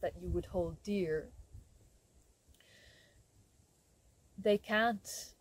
that 0.00 0.12
you 0.20 0.28
would 0.28 0.46
hold 0.46 0.76
dear 0.82 1.28
they 4.38 4.58
can't 4.58 5.34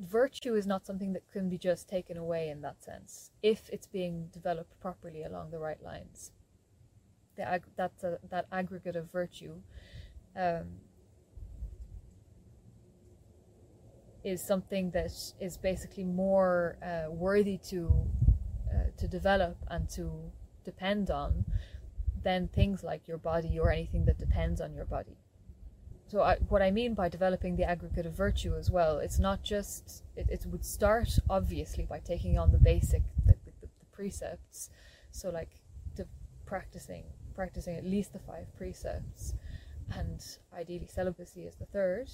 virtue 0.00 0.54
is 0.54 0.66
not 0.66 0.84
something 0.84 1.12
that 1.12 1.30
can 1.30 1.48
be 1.48 1.58
just 1.58 1.88
taken 1.88 2.16
away 2.16 2.48
in 2.48 2.60
that 2.60 2.82
sense. 2.82 3.30
If 3.42 3.68
it's 3.70 3.86
being 3.86 4.28
developed 4.32 4.80
properly 4.80 5.22
along 5.22 5.50
the 5.50 5.58
right 5.58 5.80
lines 5.82 6.32
the 7.36 7.42
ag- 7.42 7.66
that's 7.76 8.02
a, 8.02 8.18
that 8.30 8.46
aggregate 8.50 8.96
of 8.96 9.10
virtue 9.10 9.54
um, 10.36 10.64
is 14.24 14.44
something 14.44 14.90
that 14.90 15.12
is 15.40 15.56
basically 15.56 16.04
more 16.04 16.78
uh, 16.82 17.10
worthy 17.10 17.58
to 17.58 18.06
uh, 18.70 18.90
to 18.96 19.06
develop 19.06 19.56
and 19.68 19.88
to 19.88 20.32
depend 20.64 21.10
on 21.10 21.44
than 22.22 22.48
things 22.48 22.82
like 22.82 23.06
your 23.06 23.18
body 23.18 23.58
or 23.58 23.70
anything 23.70 24.04
that 24.04 24.18
depends 24.18 24.60
on 24.60 24.74
your 24.74 24.84
body 24.84 25.16
so 26.08 26.22
I, 26.22 26.36
what 26.48 26.62
I 26.62 26.70
mean 26.70 26.94
by 26.94 27.08
developing 27.08 27.56
the 27.56 27.64
aggregate 27.64 28.06
of 28.06 28.12
virtue 28.12 28.54
as 28.56 28.70
well, 28.70 28.98
it's 28.98 29.18
not 29.18 29.42
just 29.42 30.02
it, 30.16 30.26
it 30.30 30.46
would 30.46 30.64
start 30.64 31.18
obviously 31.28 31.84
by 31.84 31.98
taking 31.98 32.38
on 32.38 32.52
the 32.52 32.58
basic 32.58 33.02
the, 33.24 33.34
the, 33.44 33.52
the 33.60 33.86
precepts. 33.92 34.70
So 35.10 35.30
like 35.30 35.62
practicing 36.46 37.04
practicing 37.34 37.76
at 37.76 37.84
least 37.84 38.14
the 38.14 38.18
five 38.18 38.46
precepts, 38.56 39.34
and 39.90 40.24
ideally 40.56 40.86
celibacy 40.86 41.42
is 41.42 41.56
the 41.56 41.66
third. 41.66 42.08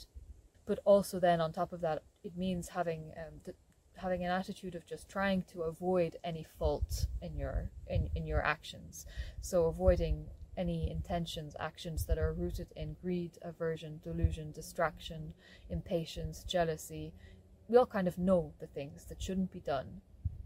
But 0.67 0.81
also 0.85 1.21
then 1.21 1.41
on 1.41 1.53
top 1.53 1.73
of 1.73 1.81
that, 1.83 2.03
it 2.25 2.37
means 2.37 2.69
having 2.69 3.13
um, 3.17 3.55
having 3.97 4.25
an 4.25 4.31
attitude 4.31 4.75
of 4.75 4.87
just 4.87 5.09
trying 5.09 5.43
to 5.53 5.63
avoid 5.63 6.17
any 6.25 6.45
fault 6.59 7.07
in 7.21 7.37
your 7.37 7.71
in, 7.87 8.09
in 8.15 8.27
your 8.27 8.43
actions. 8.43 9.07
So 9.41 9.67
avoiding 9.67 10.27
any 10.57 10.91
intentions, 10.91 11.57
actions 11.59 12.07
that 12.07 12.19
are 12.19 12.33
rooted 12.33 12.69
in 12.77 12.97
greed, 13.03 13.39
aversion, 13.43 14.01
delusion, 14.03 14.53
distraction, 14.53 15.33
impatience, 15.71 16.45
jealousy. 16.45 17.13
We 17.69 17.77
all 17.77 17.87
kind 17.87 18.09
of 18.09 18.19
know 18.19 18.53
the 18.61 18.67
things 18.67 19.07
that 19.07 19.23
shouldn't 19.23 19.53
be 19.53 19.61
done, 19.61 20.03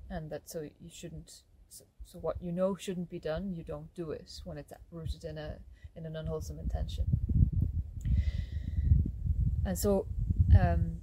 and 0.09 0.31
that 0.31 0.49
so 0.49 0.63
you 0.63 0.91
shouldn't. 0.91 1.43
So, 1.69 1.85
so 2.05 2.19
what 2.19 2.37
you 2.41 2.53
know 2.53 2.77
shouldn't 2.77 3.11
be 3.11 3.19
done, 3.19 3.53
you 3.55 3.65
don't 3.65 3.93
do 3.95 4.13
it 4.13 4.31
when 4.45 4.59
it's 4.59 4.73
rooted 4.93 5.25
in 5.25 5.39
a 5.39 5.59
in 5.97 6.07
an 6.07 6.15
unwholesome 6.15 6.59
intention. 6.59 7.07
And 9.65 9.77
so, 9.77 10.07
um, 10.59 10.99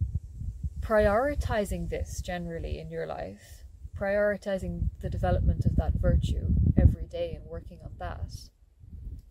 prioritizing 0.80 1.90
this 1.90 2.22
generally 2.22 2.80
in 2.80 2.90
your 2.90 3.06
life, 3.06 3.66
prioritizing 4.00 4.90
the 5.02 5.10
development 5.10 5.66
of 5.66 5.76
that 5.76 5.94
virtue 5.94 6.48
every 6.78 7.08
day 7.08 7.34
and 7.34 7.46
working 7.46 7.80
on 7.84 7.92
that 8.00 8.32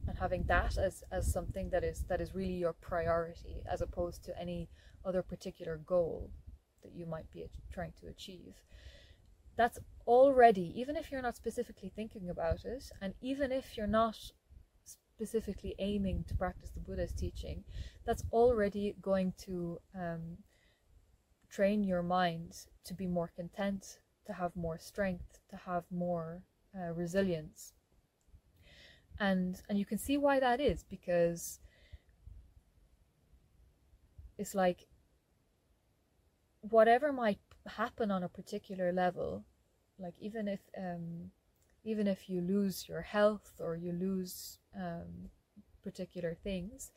and 0.08 0.18
having 0.18 0.44
that 0.44 0.76
as, 0.78 1.04
as 1.10 1.32
something 1.32 1.70
that 1.70 1.84
is 1.84 2.04
that 2.08 2.20
is 2.20 2.34
really 2.34 2.54
your 2.54 2.72
priority 2.72 3.62
as 3.70 3.80
opposed 3.80 4.24
to 4.24 4.38
any 4.38 4.68
other 5.04 5.22
particular 5.22 5.76
goal 5.76 6.30
that 6.82 6.92
you 6.92 7.06
might 7.06 7.30
be 7.30 7.48
trying 7.72 7.92
to 8.00 8.08
achieve. 8.08 8.54
That's 9.56 9.78
already 10.06 10.72
even 10.74 10.96
if 10.96 11.10
you're 11.10 11.22
not 11.22 11.36
specifically 11.36 11.92
thinking 11.94 12.28
about 12.28 12.64
it 12.64 12.90
and 13.00 13.14
even 13.20 13.52
if 13.52 13.76
you're 13.76 13.86
not 13.86 14.16
specifically 14.84 15.74
aiming 15.78 16.24
to 16.26 16.34
practice 16.34 16.70
the 16.70 16.80
buddha's 16.80 17.12
teaching 17.12 17.62
that's 18.04 18.24
already 18.32 18.96
going 19.00 19.32
to 19.38 19.78
um, 19.94 20.38
train 21.48 21.84
your 21.84 22.02
mind 22.02 22.66
to 22.84 22.94
be 22.94 23.06
more 23.06 23.30
content 23.36 24.00
to 24.26 24.32
have 24.32 24.56
more 24.56 24.78
strength 24.78 25.38
to 25.48 25.56
have 25.56 25.84
more 25.90 26.42
uh, 26.76 26.92
resilience 26.92 27.74
and 29.22 29.62
and 29.68 29.78
you 29.78 29.86
can 29.86 29.98
see 29.98 30.16
why 30.16 30.40
that 30.40 30.60
is 30.60 30.84
because 30.90 31.60
it's 34.36 34.54
like 34.54 34.88
whatever 36.62 37.12
might 37.12 37.38
happen 37.66 38.10
on 38.10 38.24
a 38.24 38.28
particular 38.28 38.92
level 38.92 39.44
like 39.98 40.14
even 40.20 40.48
if 40.48 40.60
um 40.76 41.30
even 41.84 42.06
if 42.08 42.28
you 42.28 42.40
lose 42.40 42.88
your 42.88 43.02
health 43.02 43.52
or 43.60 43.76
you 43.76 43.92
lose 43.92 44.58
um 44.76 45.30
particular 45.84 46.36
things 46.42 46.90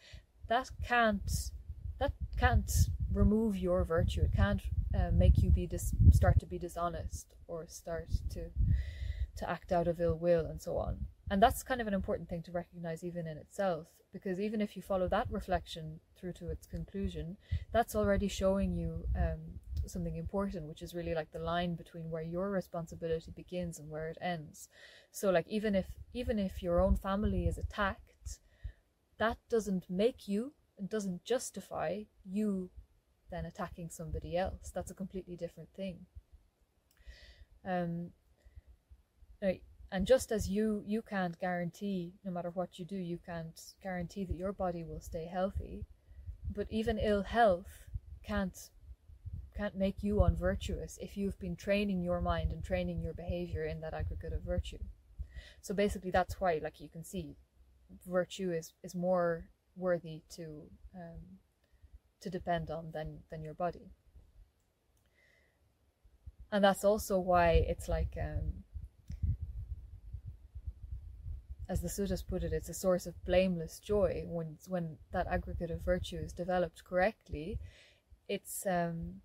that 0.48 0.70
can't 0.84 1.52
that 2.00 2.14
can't 2.38 2.72
remove 3.14 3.58
your 3.58 3.86
virtue. 3.86 4.22
It 4.24 4.34
can't 4.36 4.62
uh, 4.94 5.12
make 5.14 5.42
you 5.42 5.50
be 5.50 5.66
dis- 5.66 5.94
start 6.12 6.40
to 6.42 6.46
be 6.46 6.60
dishonest 6.60 7.28
or 7.48 7.66
start 7.68 8.10
to 8.32 8.50
to 9.38 9.50
act 9.50 9.72
out 9.72 9.88
of 9.88 10.02
ill 10.02 10.18
will 10.18 10.46
and 10.46 10.62
so 10.62 10.78
on 10.78 11.08
and 11.30 11.42
that's 11.42 11.64
kind 11.64 11.82
of 11.82 11.88
an 11.88 11.94
important 11.94 12.30
thing 12.30 12.44
to 12.44 12.52
recognize 12.52 13.04
even 13.04 13.28
in 13.28 13.38
itself 13.38 13.88
because 14.14 14.40
even 14.40 14.62
if 14.62 14.76
you 14.76 14.82
follow 14.82 15.08
that 15.08 15.28
reflection 15.30 16.00
through 16.18 16.34
to 16.34 16.50
its 16.50 16.68
conclusion 16.68 17.38
that's 17.72 17.96
already 17.96 18.28
showing 18.28 18.76
you 18.76 19.06
um, 19.16 19.60
something 19.88 20.16
important 20.16 20.68
which 20.68 20.82
is 20.82 20.96
really 20.96 21.14
like 21.14 21.32
the 21.32 21.40
line 21.40 21.76
between 21.76 22.10
where 22.10 22.24
your 22.24 22.50
responsibility 22.50 23.32
begins 23.36 23.80
and 23.80 23.90
where 23.90 24.08
it 24.08 24.18
ends. 24.22 24.70
So 25.12 25.30
like 25.30 25.48
even 25.48 25.76
if 25.76 25.88
even 26.14 26.40
if 26.40 26.64
your 26.64 26.80
own 26.80 26.96
family 26.96 27.46
is 27.46 27.58
attacked 27.58 28.40
that 29.18 29.38
doesn't 29.50 29.90
make 29.90 30.28
you 30.28 30.54
and 30.78 30.90
doesn't 30.90 31.24
justify 31.24 32.04
you 32.24 32.70
then 33.32 33.46
attacking 33.46 33.90
somebody 33.90 34.38
else. 34.38 34.72
That's 34.74 34.92
a 34.92 34.96
completely 34.96 35.36
different 35.36 35.70
thing. 35.76 36.06
Um 37.68 38.12
and 39.96 40.06
just 40.06 40.30
as 40.30 40.50
you 40.50 40.84
you 40.86 41.02
can't 41.02 41.40
guarantee 41.40 42.12
no 42.26 42.30
matter 42.30 42.50
what 42.50 42.78
you 42.78 42.84
do 42.84 42.98
you 42.98 43.18
can't 43.26 43.62
guarantee 43.82 44.26
that 44.26 44.36
your 44.36 44.52
body 44.52 44.84
will 44.84 45.00
stay 45.00 45.26
healthy. 45.26 45.86
But 46.54 46.68
even 46.70 46.98
ill 47.00 47.24
health 47.24 47.86
can't 48.22 48.58
can't 49.56 49.78
make 49.78 50.04
you 50.04 50.22
unvirtuous 50.22 50.98
if 51.02 51.16
you've 51.16 51.40
been 51.40 51.56
training 51.56 52.02
your 52.02 52.20
mind 52.20 52.52
and 52.52 52.62
training 52.62 53.00
your 53.00 53.14
behavior 53.14 53.64
in 53.64 53.80
that 53.80 53.94
aggregate 53.94 54.34
of 54.34 54.42
virtue. 54.42 54.84
So 55.62 55.74
basically 55.74 56.12
that's 56.12 56.42
why 56.42 56.60
like 56.62 56.82
you 56.82 56.90
can 56.90 57.06
see 57.06 57.38
virtue 58.06 58.52
is 58.52 58.74
is 58.84 58.96
more 58.96 59.46
worthy 59.78 60.24
to 60.36 60.64
um, 60.94 61.22
to 62.20 62.30
depend 62.30 62.70
on 62.70 62.92
than 62.92 63.20
than 63.32 63.42
your 63.44 63.54
body. 63.54 63.92
And 66.52 66.66
that's 66.66 66.84
also 66.84 67.18
why 67.18 67.64
it's 67.66 67.88
like 67.88 68.18
um, 68.22 68.65
as 71.68 71.82
the 71.82 71.88
suttas 71.88 72.26
put 72.26 72.44
it, 72.44 72.54
it's 72.54 72.70
a 72.70 72.74
source 72.74 73.06
of 73.06 73.24
blameless 73.26 73.80
joy 73.80 74.24
when 74.28 74.58
when 74.68 74.98
that 75.12 75.28
aggregate 75.28 75.72
of 75.72 75.82
virtue 75.82 76.18
is 76.18 76.34
developed 76.34 76.84
correctly. 76.84 77.60
It's 78.28 78.66
um, 78.66 79.22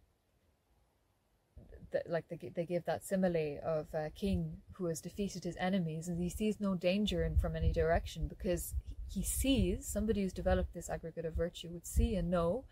that 1.92 2.08
like 2.08 2.28
they 2.28 2.50
they 2.54 2.64
give 2.64 2.84
that 2.84 3.04
simile 3.04 3.58
of 3.64 3.86
a 3.94 4.10
king 4.10 4.58
who 4.74 4.86
has 4.86 5.00
defeated 5.00 5.44
his 5.44 5.56
enemies 5.58 6.08
and 6.08 6.18
he 6.18 6.30
sees 6.30 6.60
no 6.60 6.74
danger 6.74 7.24
in 7.24 7.36
from 7.36 7.56
any 7.56 7.72
direction 7.72 8.26
because 8.28 8.74
he 9.08 9.22
sees 9.22 9.86
somebody 9.86 10.22
who's 10.22 10.32
developed 10.32 10.72
this 10.72 10.88
aggregate 10.88 11.24
of 11.24 11.34
virtue 11.34 11.68
would 11.68 11.86
see 11.86 12.14
and 12.14 12.30
know 12.30 12.64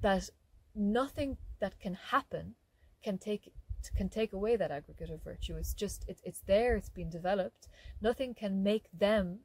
that 0.00 0.30
nothing 0.74 1.36
that 1.60 1.78
can 1.78 1.94
happen 1.94 2.54
can 3.02 3.18
take 3.18 3.52
can 3.90 4.08
take 4.08 4.32
away 4.32 4.56
that 4.56 4.70
aggregate 4.70 5.10
of 5.10 5.22
virtue. 5.22 5.56
It's 5.56 5.74
just 5.74 6.04
it, 6.08 6.20
it's 6.24 6.42
there. 6.46 6.76
It's 6.76 6.88
been 6.88 7.10
developed. 7.10 7.68
Nothing 8.00 8.34
can 8.34 8.62
make 8.62 8.88
them 8.92 9.40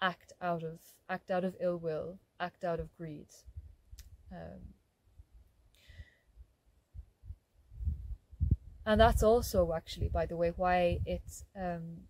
act 0.00 0.32
out 0.40 0.62
of 0.62 0.80
act 1.08 1.30
out 1.30 1.44
of 1.44 1.56
ill 1.60 1.78
will, 1.78 2.18
act 2.38 2.64
out 2.64 2.80
of 2.80 2.94
greed. 2.96 3.28
Um, 4.32 4.74
and 8.84 9.00
that's 9.00 9.22
also 9.22 9.72
actually, 9.74 10.08
by 10.08 10.26
the 10.26 10.36
way, 10.36 10.52
why 10.54 11.00
it's 11.06 11.44
um, 11.56 12.02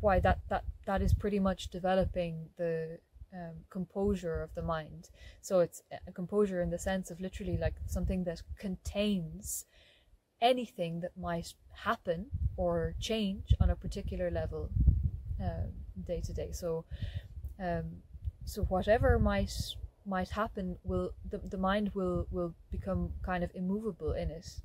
why 0.00 0.20
that 0.20 0.40
that 0.48 0.64
that 0.86 1.02
is 1.02 1.14
pretty 1.14 1.38
much 1.38 1.70
developing 1.70 2.50
the 2.56 2.98
um, 3.32 3.64
composure 3.70 4.42
of 4.42 4.54
the 4.54 4.62
mind. 4.62 5.08
So 5.40 5.60
it's 5.60 5.82
a 6.06 6.12
composure 6.12 6.60
in 6.60 6.70
the 6.70 6.78
sense 6.78 7.10
of 7.10 7.20
literally 7.20 7.56
like 7.56 7.74
something 7.86 8.24
that 8.24 8.42
contains 8.58 9.64
anything 10.42 11.00
that 11.00 11.16
might 11.16 11.54
happen 11.74 12.26
or 12.56 12.94
change 13.00 13.54
on 13.60 13.70
a 13.70 13.76
particular 13.76 14.30
level 14.30 14.68
day 16.06 16.20
to 16.20 16.32
day. 16.32 16.52
So, 16.52 16.84
um, 17.58 18.02
so 18.44 18.62
whatever 18.64 19.18
might 19.18 19.52
might 20.04 20.30
happen 20.30 20.76
will 20.82 21.12
the, 21.30 21.38
the 21.38 21.56
mind 21.56 21.92
will 21.94 22.26
will 22.30 22.54
become 22.70 23.12
kind 23.22 23.44
of 23.44 23.50
immovable 23.54 24.12
in 24.12 24.30
it 24.30 24.60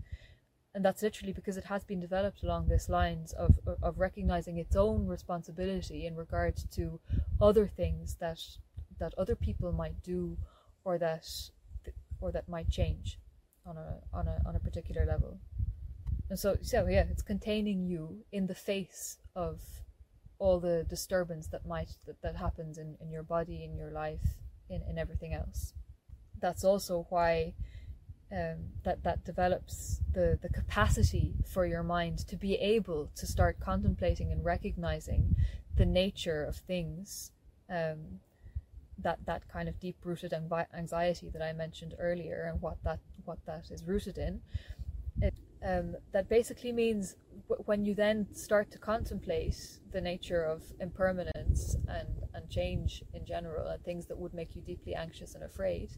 and 0.73 0.83
that's 0.83 1.03
literally 1.03 1.31
because 1.31 1.57
it 1.57 1.65
has 1.65 1.83
been 1.83 1.99
developed 1.99 2.41
along 2.41 2.67
this 2.67 2.89
lines 2.89 3.33
of 3.33 3.59
of 3.83 3.99
recognizing 3.99 4.57
its 4.57 4.75
own 4.75 5.05
responsibility 5.05 6.07
in 6.07 6.15
regards 6.15 6.65
to 6.71 6.99
other 7.39 7.67
things 7.67 8.15
that 8.19 8.39
that 8.99 9.13
other 9.15 9.35
people 9.35 9.71
might 9.71 10.01
do 10.01 10.37
or 10.83 10.97
that 10.97 11.27
or 12.19 12.31
that 12.31 12.49
might 12.49 12.69
change 12.69 13.19
on 13.63 13.77
a 13.77 13.99
on 14.11 14.27
a 14.27 14.41
on 14.47 14.55
a 14.55 14.59
particular 14.59 15.05
level 15.05 15.39
and 16.29 16.39
so 16.39 16.57
so 16.61 16.87
yeah 16.87 17.05
it's 17.09 17.21
containing 17.21 17.83
you 17.85 18.23
in 18.31 18.47
the 18.47 18.55
face 18.55 19.17
of 19.35 19.61
all 20.39 20.59
the 20.59 20.85
disturbance 20.89 21.47
that 21.47 21.65
might 21.65 21.89
that, 22.05 22.21
that 22.21 22.35
happens 22.35 22.77
in, 22.77 22.95
in 23.01 23.09
your 23.09 23.23
body 23.23 23.63
in 23.63 23.75
your 23.75 23.91
life 23.91 24.37
in, 24.69 24.81
in 24.89 24.97
everything 24.97 25.33
else. 25.33 25.73
That's 26.39 26.63
also 26.63 27.07
why 27.09 27.53
um, 28.31 28.57
that 28.83 29.03
that 29.03 29.23
develops 29.23 30.01
the 30.13 30.37
the 30.41 30.49
capacity 30.49 31.35
for 31.47 31.65
your 31.65 31.83
mind 31.83 32.19
to 32.27 32.35
be 32.35 32.55
able 32.55 33.09
to 33.15 33.25
start 33.25 33.59
contemplating 33.59 34.31
and 34.31 34.43
recognizing 34.43 35.35
the 35.75 35.85
nature 35.85 36.43
of 36.43 36.57
things 36.57 37.31
um, 37.69 38.19
that 38.97 39.19
that 39.25 39.47
kind 39.47 39.69
of 39.69 39.79
deep 39.79 39.97
rooted 40.03 40.33
anxiety 40.33 41.29
that 41.29 41.41
I 41.41 41.53
mentioned 41.53 41.95
earlier 41.99 42.49
and 42.51 42.61
what 42.61 42.77
that 42.83 42.99
what 43.25 43.39
that 43.45 43.71
is 43.71 43.83
rooted 43.83 44.17
in. 44.17 44.41
It, 45.21 45.33
um, 45.65 45.95
that 46.13 46.29
basically 46.29 46.71
means 46.71 47.15
when 47.65 47.85
you 47.85 47.95
then 47.95 48.27
start 48.33 48.71
to 48.71 48.77
contemplate 48.77 49.57
the 49.91 50.01
nature 50.01 50.43
of 50.43 50.63
impermanence 50.79 51.75
and, 51.87 52.07
and 52.33 52.49
change 52.49 53.03
in 53.13 53.25
general 53.25 53.67
and 53.67 53.83
things 53.83 54.05
that 54.07 54.17
would 54.17 54.33
make 54.33 54.55
you 54.55 54.61
deeply 54.61 54.93
anxious 54.93 55.33
and 55.35 55.43
afraid, 55.43 55.89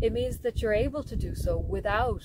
it 0.00 0.12
means 0.12 0.38
that 0.38 0.62
you're 0.62 0.72
able 0.72 1.02
to 1.02 1.16
do 1.16 1.34
so 1.34 1.58
without 1.58 2.24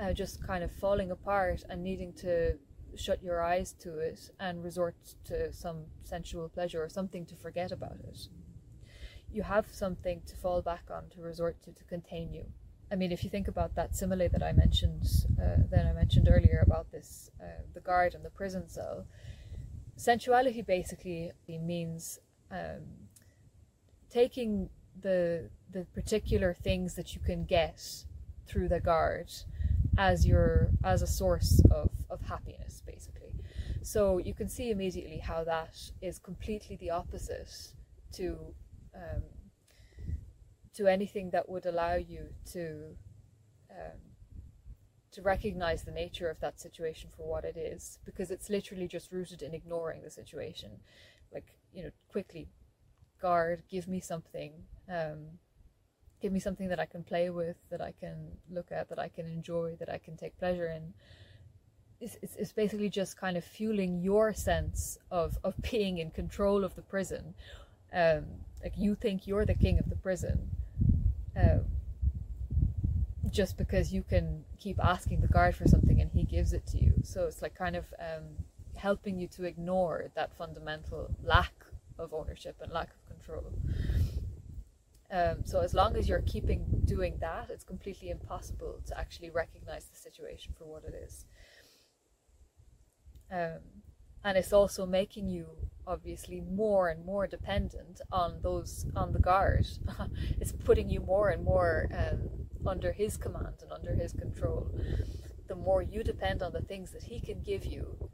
uh, 0.00 0.12
just 0.12 0.44
kind 0.46 0.64
of 0.64 0.72
falling 0.72 1.10
apart 1.10 1.62
and 1.68 1.82
needing 1.82 2.12
to 2.12 2.56
shut 2.96 3.22
your 3.22 3.42
eyes 3.42 3.74
to 3.80 3.98
it 3.98 4.30
and 4.38 4.62
resort 4.62 4.94
to 5.24 5.52
some 5.52 5.84
sensual 6.04 6.48
pleasure 6.48 6.82
or 6.82 6.88
something 6.88 7.26
to 7.26 7.34
forget 7.36 7.72
about 7.72 7.96
it. 8.04 8.28
You 9.30 9.42
have 9.42 9.66
something 9.72 10.22
to 10.26 10.36
fall 10.36 10.62
back 10.62 10.84
on, 10.90 11.08
to 11.14 11.22
resort 11.22 11.62
to, 11.64 11.72
to 11.72 11.84
contain 11.84 12.32
you. 12.32 12.46
I 12.92 12.94
mean, 12.94 13.10
if 13.10 13.24
you 13.24 13.30
think 13.30 13.48
about 13.48 13.74
that 13.76 13.96
simile 13.96 14.28
that 14.28 14.42
I 14.42 14.52
mentioned, 14.52 15.06
uh, 15.40 15.62
that 15.70 15.86
I 15.86 15.92
mentioned 15.92 16.28
earlier 16.30 16.62
about 16.64 16.92
this, 16.92 17.30
uh, 17.40 17.62
the 17.72 17.80
guard 17.80 18.14
and 18.14 18.22
the 18.22 18.30
prison 18.30 18.68
cell, 18.68 19.06
sensuality 19.96 20.60
basically 20.60 21.32
means 21.48 22.18
um, 22.50 23.08
taking 24.10 24.68
the 25.00 25.48
the 25.70 25.86
particular 25.94 26.52
things 26.52 26.94
that 26.96 27.14
you 27.14 27.20
can 27.22 27.46
get 27.46 28.04
through 28.46 28.68
the 28.68 28.80
guard 28.80 29.32
as 29.96 30.26
your 30.26 30.68
as 30.84 31.00
a 31.00 31.06
source 31.06 31.62
of 31.70 31.90
of 32.10 32.20
happiness, 32.20 32.82
basically. 32.84 33.32
So 33.82 34.18
you 34.18 34.34
can 34.34 34.50
see 34.50 34.70
immediately 34.70 35.18
how 35.18 35.44
that 35.44 35.76
is 36.02 36.18
completely 36.18 36.76
the 36.76 36.90
opposite 36.90 37.72
to 38.12 38.36
um, 38.94 39.22
to 40.74 40.86
anything 40.86 41.30
that 41.30 41.48
would 41.48 41.66
allow 41.66 41.94
you 41.94 42.28
to 42.52 42.96
um, 43.70 43.98
to 45.12 45.22
recognize 45.22 45.82
the 45.82 45.90
nature 45.90 46.30
of 46.30 46.40
that 46.40 46.58
situation 46.58 47.10
for 47.14 47.28
what 47.28 47.44
it 47.44 47.56
is 47.56 47.98
because 48.04 48.30
it's 48.30 48.48
literally 48.48 48.88
just 48.88 49.12
rooted 49.12 49.42
in 49.42 49.54
ignoring 49.54 50.02
the 50.02 50.10
situation. 50.10 50.70
Like 51.32 51.54
you 51.72 51.82
know 51.82 51.90
quickly 52.10 52.48
guard 53.20 53.62
give 53.70 53.88
me 53.88 54.00
something 54.00 54.52
um, 54.88 55.38
give 56.20 56.32
me 56.32 56.40
something 56.40 56.68
that 56.68 56.80
i 56.80 56.84
can 56.84 57.02
play 57.02 57.30
with 57.30 57.56
that 57.70 57.80
i 57.80 57.92
can 57.98 58.16
look 58.50 58.70
at 58.70 58.88
that 58.88 58.98
i 58.98 59.08
can 59.08 59.26
enjoy 59.26 59.74
that 59.78 59.88
i 59.88 59.98
can 59.98 60.16
take 60.16 60.38
pleasure 60.38 60.68
in. 60.68 60.92
It's, 62.00 62.16
it's, 62.20 62.34
it's 62.34 62.52
basically 62.52 62.90
just 62.90 63.16
kind 63.16 63.36
of 63.36 63.44
fueling 63.44 64.00
your 64.00 64.34
sense 64.34 64.98
of, 65.12 65.38
of 65.44 65.54
being 65.70 65.98
in 65.98 66.10
control 66.10 66.64
of 66.64 66.74
the 66.74 66.82
prison. 66.82 67.34
Um, 67.92 68.24
like 68.60 68.72
you 68.76 68.96
think 68.96 69.28
you're 69.28 69.46
the 69.46 69.54
king 69.54 69.78
of 69.78 69.88
the 69.88 69.94
prison 69.94 70.50
uh, 71.36 71.58
just 73.30 73.56
because 73.56 73.92
you 73.92 74.02
can 74.02 74.44
keep 74.58 74.78
asking 74.82 75.20
the 75.20 75.28
guard 75.28 75.54
for 75.54 75.66
something 75.66 76.00
and 76.00 76.10
he 76.12 76.24
gives 76.24 76.52
it 76.52 76.66
to 76.66 76.78
you. 76.78 76.92
So 77.02 77.24
it's 77.24 77.40
like 77.40 77.54
kind 77.54 77.76
of 77.76 77.86
um, 77.98 78.24
helping 78.76 79.18
you 79.18 79.26
to 79.28 79.44
ignore 79.44 80.10
that 80.14 80.36
fundamental 80.36 81.14
lack 81.22 81.52
of 81.98 82.12
ownership 82.12 82.56
and 82.60 82.72
lack 82.72 82.90
of 82.90 83.06
control. 83.06 83.52
Um, 85.10 85.44
so 85.44 85.60
as 85.60 85.74
long 85.74 85.96
as 85.96 86.08
you're 86.08 86.22
keeping 86.22 86.64
doing 86.84 87.18
that, 87.20 87.50
it's 87.50 87.64
completely 87.64 88.10
impossible 88.10 88.80
to 88.86 88.98
actually 88.98 89.30
recognize 89.30 89.84
the 89.84 89.96
situation 89.96 90.54
for 90.56 90.64
what 90.64 90.84
it 90.84 90.94
is. 90.94 91.26
Um, 93.30 93.60
and 94.24 94.38
it's 94.38 94.52
also 94.52 94.86
making 94.86 95.28
you 95.28 95.46
obviously 95.86 96.40
more 96.40 96.88
and 96.88 97.04
more 97.04 97.26
dependent 97.26 98.00
on 98.10 98.38
those 98.42 98.86
on 98.96 99.12
the 99.12 99.18
guard. 99.18 99.66
It's 100.40 100.52
putting 100.52 100.90
you 100.90 101.00
more 101.00 101.30
and 101.30 101.44
more 101.44 101.88
um, 101.96 102.28
under 102.66 102.92
his 102.92 103.16
command 103.16 103.56
and 103.62 103.72
under 103.72 103.94
his 103.94 104.12
control. 104.12 104.70
The 105.48 105.54
more 105.54 105.82
you 105.82 106.02
depend 106.02 106.42
on 106.42 106.52
the 106.52 106.62
things 106.62 106.92
that 106.92 107.04
he 107.04 107.20
can 107.20 107.40
give 107.42 107.64
you 107.64 108.10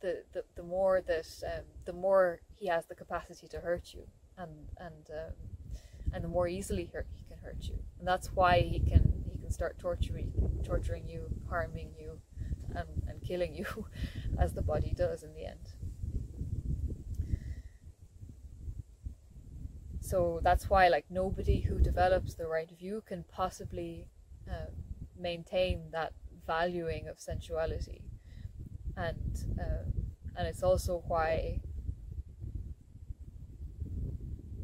the 0.00 0.24
the, 0.32 0.44
the 0.56 0.62
more 0.62 1.00
that 1.00 1.26
um, 1.46 1.64
the 1.84 1.92
more 1.92 2.40
he 2.56 2.66
has 2.68 2.86
the 2.86 2.94
capacity 2.94 3.48
to 3.48 3.58
hurt 3.60 3.94
you 3.94 4.04
and 4.36 4.50
and 4.78 5.10
um, 5.10 5.34
and 6.12 6.24
the 6.24 6.28
more 6.28 6.48
easily 6.48 6.84
he 6.84 7.24
can 7.24 7.38
hurt 7.42 7.62
you. 7.62 7.78
And 7.98 8.06
that's 8.06 8.28
why 8.34 8.60
he 8.60 8.80
can 8.80 9.24
he 9.32 9.38
can 9.38 9.50
start 9.50 9.78
torturing 9.78 10.32
torturing 10.64 11.06
you 11.08 11.28
harming 11.48 11.92
you 11.98 12.20
and, 12.74 12.88
and 13.08 13.22
killing 13.22 13.54
you 13.54 13.66
as 14.38 14.54
the 14.54 14.62
body 14.62 14.92
does 14.96 15.22
in 15.22 15.34
the 15.34 15.46
end 15.46 15.71
so 20.12 20.40
that's 20.42 20.68
why 20.68 20.88
like 20.88 21.06
nobody 21.08 21.60
who 21.60 21.78
develops 21.78 22.34
the 22.34 22.46
right 22.46 22.70
view 22.78 23.02
can 23.06 23.24
possibly 23.32 24.08
um, 24.46 24.74
maintain 25.18 25.84
that 25.90 26.12
valuing 26.46 27.08
of 27.08 27.18
sensuality. 27.18 28.02
And 28.94 29.56
uh, 29.58 29.88
and 30.36 30.46
it's 30.46 30.62
also 30.62 31.02
why 31.08 31.60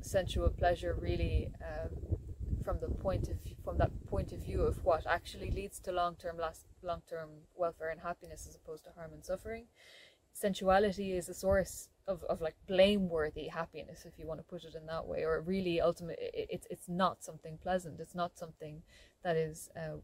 sensual 0.03 0.51
pleasure 0.51 0.95
really 1.01 1.49
um, 1.63 2.19
from 2.63 2.81
the 2.81 2.89
point 2.89 3.29
of 3.29 3.39
from 3.65 3.79
that 3.79 3.93
point 4.07 4.33
of 4.33 4.41
view 4.41 4.61
of 4.61 4.85
what 4.85 5.07
actually 5.07 5.51
leads 5.51 5.79
to 5.81 5.93
long-term 5.93 6.37
last 6.37 6.67
long-term 6.83 7.31
welfare 7.57 7.89
and 7.89 8.03
happiness 8.03 8.47
as 8.47 8.55
opposed 8.55 8.85
to 8.85 8.91
harm 8.99 9.15
and 9.15 9.25
suffering 9.25 9.65
sensuality 10.41 11.13
is 11.13 11.29
a 11.29 11.35
source 11.35 11.89
of, 12.07 12.25
of 12.25 12.41
like 12.41 12.57
blameworthy 12.67 13.49
happiness 13.49 14.05
if 14.07 14.19
you 14.19 14.27
want 14.27 14.41
to 14.41 14.45
put 14.45 14.65
it 14.65 14.75
in 14.75 14.87
that 14.87 15.07
way 15.07 15.25
or 15.25 15.41
really 15.41 15.81
ultimate 15.81 16.19
it, 16.21 16.47
it's 16.51 16.67
it's 16.71 16.89
not 16.89 17.23
something 17.23 17.59
pleasant 17.63 18.01
it's 18.01 18.15
not 18.15 18.39
something 18.39 18.83
that 19.25 19.37
is 19.37 19.69
uh, 19.77 19.99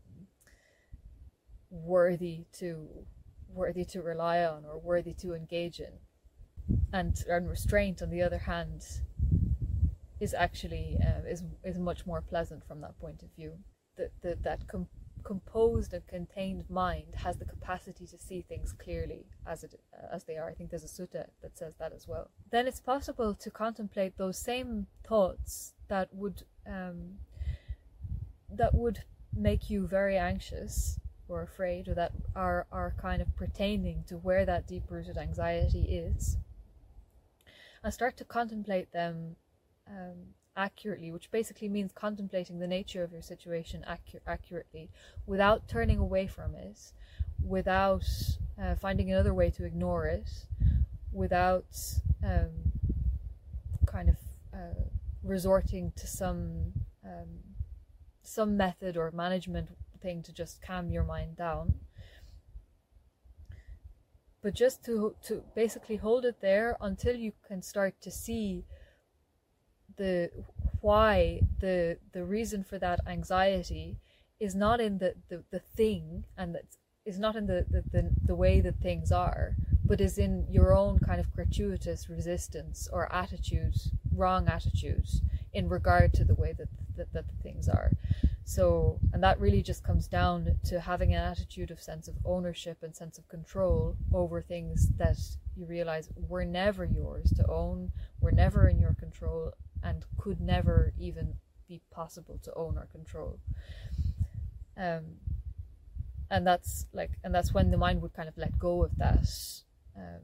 worthy 1.70 2.44
to 2.52 2.88
worthy 3.48 3.84
to 3.84 4.02
rely 4.02 4.44
on 4.44 4.64
or 4.64 4.78
worthy 4.78 5.14
to 5.14 5.34
engage 5.34 5.80
in. 5.80 5.92
And 6.92 7.22
and 7.28 7.48
restraint 7.48 8.02
on 8.02 8.10
the 8.10 8.22
other 8.22 8.38
hand 8.38 8.84
is 10.20 10.34
actually 10.34 10.96
uh, 11.02 11.28
is 11.28 11.42
is 11.62 11.78
much 11.78 12.06
more 12.06 12.22
pleasant 12.22 12.66
from 12.66 12.80
that 12.80 12.98
point 12.98 13.22
of 13.22 13.28
view. 13.36 13.52
That 13.96 14.12
that 14.22 14.42
that 14.44 14.68
com- 14.68 14.88
composed 15.24 15.92
and 15.94 16.06
contained 16.06 16.64
mind 16.68 17.14
has 17.16 17.36
the 17.38 17.44
capacity 17.44 18.06
to 18.06 18.18
see 18.18 18.42
things 18.42 18.72
clearly 18.72 19.26
as 19.46 19.64
it 19.64 19.80
as 20.12 20.24
they 20.24 20.36
are. 20.36 20.48
I 20.48 20.54
think 20.54 20.70
there's 20.70 20.84
a 20.84 20.86
sutta 20.86 21.26
that 21.42 21.58
says 21.58 21.74
that 21.78 21.92
as 21.92 22.06
well. 22.06 22.30
Then 22.50 22.66
it's 22.66 22.80
possible 22.80 23.34
to 23.34 23.50
contemplate 23.50 24.16
those 24.16 24.38
same 24.38 24.86
thoughts 25.06 25.72
that 25.88 26.08
would 26.12 26.44
um, 26.66 27.18
that 28.50 28.74
would 28.74 29.04
make 29.34 29.70
you 29.70 29.86
very 29.86 30.16
anxious 30.16 31.00
or 31.26 31.42
afraid, 31.42 31.88
or 31.88 31.94
that 31.94 32.12
are 32.36 32.66
are 32.70 32.94
kind 33.00 33.22
of 33.22 33.34
pertaining 33.34 34.04
to 34.06 34.16
where 34.16 34.44
that 34.44 34.66
deep 34.66 34.90
rooted 34.90 35.16
anxiety 35.16 35.82
is, 35.82 36.36
and 37.82 37.92
start 37.92 38.16
to 38.18 38.24
contemplate 38.24 38.92
them 38.92 39.36
um, 39.88 40.34
accurately, 40.56 41.10
which 41.10 41.30
basically 41.30 41.68
means 41.68 41.92
contemplating 41.92 42.58
the 42.58 42.66
nature 42.66 43.02
of 43.02 43.12
your 43.12 43.22
situation 43.22 43.84
accu- 43.88 44.20
accurately 44.26 44.90
without 45.26 45.68
turning 45.68 45.98
away 45.98 46.26
from 46.26 46.54
it, 46.54 46.92
without 47.44 48.04
uh, 48.62 48.74
finding 48.76 49.10
another 49.10 49.34
way 49.34 49.50
to 49.50 49.64
ignore 49.64 50.06
it, 50.06 50.28
without 51.12 51.66
um, 52.24 52.50
kind 53.86 54.08
of 54.08 54.16
uh, 54.52 54.84
resorting 55.22 55.92
to 55.96 56.06
some 56.06 56.72
um, 57.04 57.40
some 58.22 58.56
method 58.56 58.96
or 58.96 59.10
management 59.10 59.68
thing 60.00 60.22
to 60.22 60.32
just 60.32 60.62
calm 60.62 60.90
your 60.90 61.04
mind 61.04 61.36
down. 61.36 61.74
but 64.44 64.52
just 64.52 64.84
to 64.84 65.16
to 65.22 65.42
basically 65.54 65.96
hold 65.96 66.26
it 66.26 66.42
there 66.42 66.76
until 66.82 67.16
you 67.16 67.32
can 67.48 67.62
start 67.62 67.94
to 68.02 68.10
see 68.10 68.62
the 69.96 70.30
why 70.80 71.40
the 71.60 71.98
the 72.12 72.24
reason 72.24 72.62
for 72.62 72.78
that 72.78 73.00
anxiety 73.06 73.96
is 74.40 74.54
not 74.54 74.80
in 74.80 74.98
the 74.98 75.14
the, 75.28 75.42
the 75.50 75.60
thing 75.60 76.24
and 76.36 76.54
that 76.54 76.64
is 77.04 77.18
not 77.18 77.36
in 77.36 77.46
the, 77.46 77.66
the 77.70 77.82
the 77.92 78.10
the 78.26 78.34
way 78.34 78.60
that 78.60 78.76
things 78.80 79.12
are 79.12 79.56
but 79.84 80.00
is 80.00 80.16
in 80.16 80.46
your 80.50 80.74
own 80.74 80.98
kind 80.98 81.20
of 81.20 81.32
gratuitous 81.32 82.08
resistance 82.08 82.88
or 82.92 83.12
attitude 83.12 83.74
wrong 84.14 84.48
attitude 84.48 85.06
in 85.52 85.68
regard 85.68 86.12
to 86.14 86.24
the 86.24 86.34
way 86.34 86.52
that 86.56 86.68
that, 86.96 87.12
that 87.12 87.26
the 87.26 87.42
things 87.42 87.68
are. 87.68 87.92
So 88.44 88.98
and 89.12 89.22
that 89.22 89.40
really 89.40 89.62
just 89.62 89.82
comes 89.82 90.06
down 90.06 90.58
to 90.64 90.80
having 90.80 91.14
an 91.14 91.20
attitude 91.20 91.70
of 91.70 91.80
sense 91.80 92.08
of 92.08 92.14
ownership 92.24 92.78
and 92.82 92.94
sense 92.94 93.18
of 93.18 93.28
control 93.28 93.96
over 94.12 94.42
things 94.42 94.88
that 94.98 95.16
you 95.56 95.66
realize 95.66 96.08
were 96.28 96.44
never 96.44 96.84
yours 96.84 97.32
to 97.36 97.46
own 97.50 97.90
were 98.20 98.32
never 98.32 98.68
in 98.68 98.78
your 98.78 98.94
control 98.94 99.52
and 99.84 100.04
could 100.16 100.40
never 100.40 100.92
even 100.98 101.34
be 101.68 101.80
possible 101.90 102.40
to 102.42 102.52
own 102.54 102.76
or 102.78 102.86
control. 102.86 103.38
Um 104.76 105.18
and 106.30 106.46
that's 106.46 106.86
like 106.92 107.12
and 107.22 107.34
that's 107.34 107.52
when 107.52 107.70
the 107.70 107.76
mind 107.76 108.02
would 108.02 108.14
kind 108.14 108.28
of 108.28 108.36
let 108.36 108.58
go 108.58 108.82
of 108.82 108.96
that 108.96 109.28
um 109.96 110.22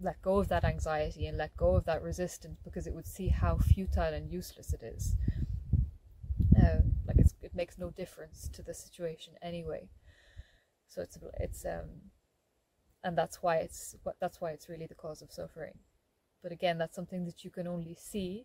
let 0.00 0.20
go 0.22 0.38
of 0.38 0.48
that 0.48 0.64
anxiety 0.64 1.26
and 1.26 1.38
let 1.38 1.56
go 1.56 1.76
of 1.76 1.84
that 1.84 2.02
resistance 2.02 2.58
because 2.64 2.86
it 2.86 2.94
would 2.94 3.06
see 3.06 3.28
how 3.28 3.56
futile 3.56 4.12
and 4.12 4.30
useless 4.30 4.72
it 4.72 4.82
is. 4.82 5.16
Um, 6.60 6.94
like 7.06 7.18
it 7.18 7.54
makes 7.54 7.78
no 7.78 7.90
difference 7.90 8.48
to 8.52 8.62
the 8.62 8.74
situation 8.74 9.34
anyway. 9.42 9.88
So 10.88 11.02
it's 11.02 11.18
it's 11.38 11.64
um 11.64 12.10
and 13.02 13.16
that's 13.16 13.42
why 13.42 13.56
it's 13.56 13.94
what 14.02 14.16
that's 14.20 14.40
why 14.40 14.50
it's 14.50 14.68
really 14.68 14.86
the 14.86 14.94
cause 14.94 15.22
of 15.22 15.32
suffering 15.32 15.78
but 16.44 16.52
again 16.52 16.78
that's 16.78 16.94
something 16.94 17.24
that 17.24 17.42
you 17.42 17.50
can 17.50 17.66
only 17.66 17.96
see 17.98 18.44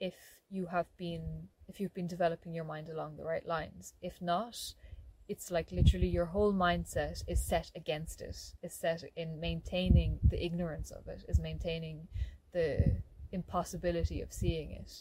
if 0.00 0.14
you 0.48 0.66
have 0.66 0.86
been 0.96 1.48
if 1.68 1.80
you've 1.80 1.92
been 1.92 2.06
developing 2.06 2.54
your 2.54 2.64
mind 2.64 2.88
along 2.88 3.16
the 3.16 3.24
right 3.24 3.46
lines. 3.46 3.94
If 4.00 4.22
not 4.22 4.56
it's 5.26 5.50
like 5.50 5.72
literally 5.72 6.06
your 6.06 6.26
whole 6.26 6.52
mindset 6.52 7.22
is 7.26 7.42
set 7.42 7.70
against 7.74 8.20
it 8.20 8.36
is 8.62 8.72
set 8.72 9.02
in 9.16 9.40
maintaining 9.40 10.20
the 10.22 10.42
ignorance 10.44 10.90
of 10.90 11.08
it 11.08 11.24
is 11.28 11.40
maintaining 11.40 12.06
the 12.52 12.96
impossibility 13.32 14.20
of 14.20 14.32
seeing 14.32 14.70
it 14.70 14.92